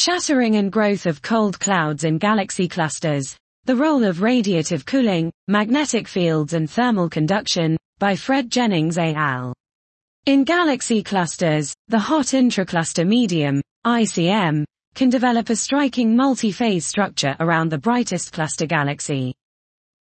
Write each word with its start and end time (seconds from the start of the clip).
Shattering 0.00 0.56
and 0.56 0.72
growth 0.72 1.04
of 1.04 1.20
cold 1.20 1.60
clouds 1.60 2.04
in 2.04 2.16
galaxy 2.16 2.66
clusters. 2.66 3.36
The 3.66 3.76
role 3.76 4.02
of 4.02 4.20
radiative 4.20 4.86
cooling, 4.86 5.30
magnetic 5.46 6.08
fields 6.08 6.54
and 6.54 6.70
thermal 6.70 7.10
conduction, 7.10 7.76
by 7.98 8.16
Fred 8.16 8.50
Jennings 8.50 8.96
et 8.96 9.14
al. 9.14 9.52
In 10.24 10.44
galaxy 10.44 11.02
clusters, 11.02 11.74
the 11.88 11.98
hot 11.98 12.32
intracluster 12.32 13.06
medium, 13.06 13.60
ICM, 13.86 14.64
can 14.94 15.10
develop 15.10 15.50
a 15.50 15.56
striking 15.56 16.16
multi-phase 16.16 16.86
structure 16.86 17.36
around 17.38 17.68
the 17.68 17.76
brightest 17.76 18.32
cluster 18.32 18.64
galaxy. 18.64 19.34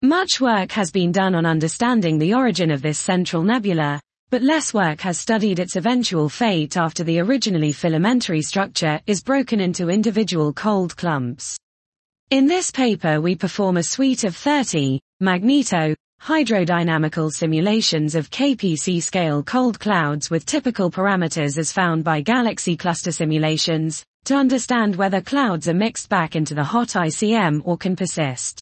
Much 0.01 0.39
work 0.39 0.71
has 0.71 0.91
been 0.91 1.11
done 1.11 1.35
on 1.35 1.45
understanding 1.45 2.17
the 2.17 2.33
origin 2.33 2.71
of 2.71 2.81
this 2.81 2.99
central 2.99 3.43
nebula, 3.43 3.99
but 4.29 4.43
less 4.43 4.73
work 4.73 5.01
has 5.01 5.17
studied 5.17 5.57
its 5.57 5.75
eventual 5.75 6.29
fate 6.29 6.77
after 6.77 7.03
the 7.03 7.19
originally 7.19 7.73
filamentary 7.73 8.43
structure 8.43 8.99
is 9.07 9.23
broken 9.23 9.59
into 9.59 9.89
individual 9.89 10.53
cold 10.53 10.95
clumps. 10.95 11.57
In 12.29 12.45
this 12.45 12.69
paper 12.69 13.19
we 13.21 13.35
perform 13.35 13.77
a 13.77 13.83
suite 13.83 14.23
of 14.23 14.35
30, 14.35 14.99
magneto, 15.19 15.95
hydrodynamical 16.21 17.31
simulations 17.31 18.13
of 18.13 18.29
KPC 18.29 19.01
scale 19.01 19.41
cold 19.41 19.79
clouds 19.79 20.29
with 20.29 20.45
typical 20.45 20.91
parameters 20.91 21.57
as 21.57 21.71
found 21.71 22.03
by 22.03 22.21
galaxy 22.21 22.77
cluster 22.77 23.11
simulations, 23.11 24.03
to 24.25 24.35
understand 24.35 24.95
whether 24.95 25.21
clouds 25.21 25.67
are 25.67 25.73
mixed 25.73 26.09
back 26.09 26.35
into 26.35 26.53
the 26.53 26.63
hot 26.63 26.89
ICM 26.89 27.61
or 27.65 27.77
can 27.77 27.95
persist. 27.95 28.61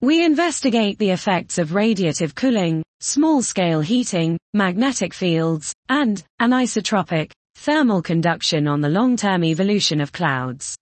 We 0.00 0.24
investigate 0.24 0.96
the 1.00 1.10
effects 1.10 1.58
of 1.58 1.70
radiative 1.70 2.36
cooling, 2.36 2.84
small-scale 3.00 3.80
heating, 3.80 4.38
magnetic 4.54 5.12
fields, 5.12 5.74
and 5.88 6.22
anisotropic, 6.40 7.32
thermal 7.56 8.00
conduction 8.00 8.68
on 8.68 8.80
the 8.80 8.88
long-term 8.88 9.42
evolution 9.42 10.00
of 10.00 10.12
clouds. 10.12 10.76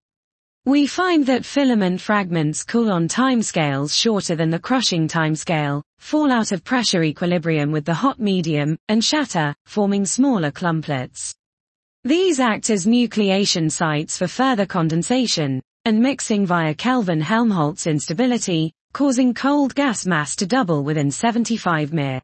We 0.67 0.87
find 0.87 1.25
that 1.27 1.47
filament 1.47 1.99
fragments 1.99 2.63
cool 2.63 2.93
on 2.93 3.09
timescales 3.09 3.99
shorter 3.99 4.37
than 4.37 4.51
the 4.51 4.59
crushing 4.59 5.09
timescale, 5.09 5.81
fall 5.99 6.31
out 6.31 6.53
of 6.53 6.63
pressure 6.63 7.03
equilibrium 7.03 7.73
with 7.73 7.87
the 7.87 7.95
hot 7.95 8.21
medium, 8.21 8.77
and 8.91 9.03
shatter, 9.03 9.55
forming 9.65 10.05
smaller 10.05 10.51
clumplets. 10.51 11.33
These 12.05 12.39
act 12.39 12.69
as 12.69 12.85
nucleation 12.85 13.73
sites 13.73 14.19
for 14.19 14.29
further 14.29 14.67
condensation, 14.67 15.63
and 15.87 16.01
mixing 16.01 16.45
via 16.45 16.75
Kelvin-Helmholtz 16.75 17.87
instability, 17.87 18.73
causing 18.97 19.35
cold 19.35 19.75
gas 19.75 20.07
mass 20.07 20.35
to 20.35 20.47
double 20.47 20.83
within 20.83 21.11
75 21.11 21.93
Myr. 21.93 22.19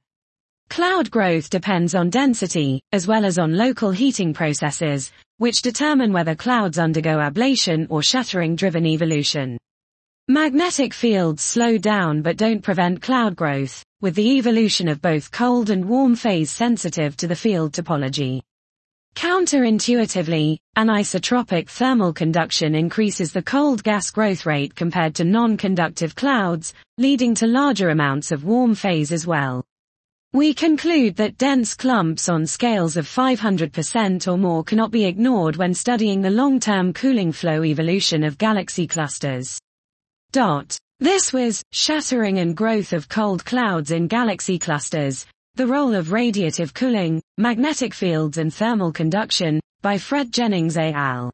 Cloud 0.71 1.11
growth 1.11 1.51
depends 1.51 1.95
on 1.95 2.09
density, 2.09 2.81
as 2.93 3.07
well 3.07 3.27
as 3.27 3.39
on 3.39 3.59
local 3.59 3.91
heating 3.91 4.33
processes, 4.33 5.13
which 5.37 5.61
determine 5.61 6.15
whether 6.15 6.35
clouds 6.35 6.79
undergo 6.79 7.19
ablation 7.19 7.87
or 7.91 8.03
shattering-driven 8.03 8.87
evolution. 8.87 9.59
Magnetic 10.29 10.95
fields 10.95 11.43
slow 11.43 11.77
down 11.77 12.23
but 12.23 12.39
don't 12.39 12.63
prevent 12.63 13.03
cloud 13.03 13.37
growth, 13.37 13.85
with 14.01 14.15
the 14.15 14.39
evolution 14.39 14.89
of 14.89 15.03
both 15.03 15.31
cold 15.31 15.69
and 15.69 15.85
warm 15.85 16.17
phase 16.17 16.51
sensitive 16.51 17.19
to 17.19 17.27
the 17.27 17.37
field 17.37 17.75
topology. 17.75 18.41
Counterintuitively, 19.15 20.59
anisotropic 20.77 21.69
thermal 21.69 22.13
conduction 22.13 22.75
increases 22.75 23.33
the 23.33 23.43
cold 23.43 23.83
gas 23.85 24.11
growth 24.11 24.47
rate 24.47 24.75
compared 24.75 25.15
to 25.15 25.25
non-conductive 25.25 26.15
clouds, 26.15 26.73
leading 26.99 27.35
to 27.35 27.47
larger 27.47 27.91
amounts 27.91 28.33
of 28.33 28.45
warm 28.45 28.75
phase 28.75 29.13
as 29.13 29.27
well. 29.27 29.65
We 30.33 30.55
conclude 30.55 31.17
that 31.17 31.37
dense 31.37 31.75
clumps 31.75 32.31
on 32.31 32.47
scales 32.47 32.97
of 32.97 33.07
500% 33.07 34.33
or 34.33 34.39
more 34.39 34.65
cannot 34.65 34.91
be 34.91 35.05
ignored 35.05 35.57
when 35.57 35.75
studying 35.75 36.23
the 36.23 36.31
long-term 36.31 36.95
cooling 36.95 37.33
flow 37.33 37.65
evolution 37.65 38.25
of 38.25 38.39
galaxy 38.39 38.87
clusters. 38.87 39.59
Dot. 40.33 40.79
This 41.01 41.33
was 41.33 41.63
shattering 41.73 42.39
and 42.39 42.57
growth 42.57 42.93
of 42.93 43.09
cold 43.09 43.45
clouds 43.45 43.91
in 43.91 44.07
galaxy 44.07 44.59
clusters, 44.59 45.27
the 45.55 45.67
Role 45.67 45.95
of 45.95 46.07
Radiative 46.07 46.73
Cooling, 46.73 47.23
Magnetic 47.37 47.93
Fields 47.93 48.39
and 48.39 48.53
Thermal 48.53 48.91
Conduction, 48.91 49.61
by 49.83 49.99
Fred 49.99 50.33
Jennings 50.33 50.79
al. 50.79 51.31